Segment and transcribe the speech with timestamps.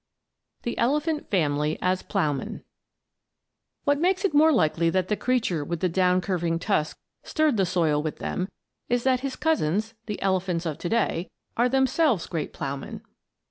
[0.63, 2.63] THE ELEPHANT FAMILY AS PLOUGHMEN
[3.83, 7.67] What makes it more likely that the creature with the down curving tusks stirred the
[7.67, 8.49] soil with them
[8.89, 13.03] is that his cousins, the elephants of to day, are themselves great ploughmen.